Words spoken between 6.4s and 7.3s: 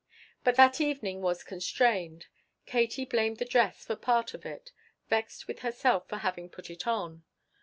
put it on.